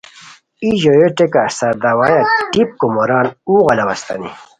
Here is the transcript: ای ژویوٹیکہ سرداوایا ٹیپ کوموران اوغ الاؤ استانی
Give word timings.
ای 0.61 0.69
ژویوٹیکہ 0.81 1.43
سرداوایا 1.57 2.21
ٹیپ 2.51 2.69
کوموران 2.79 3.25
اوغ 3.49 3.65
الاؤ 3.71 3.89
استانی 3.93 4.31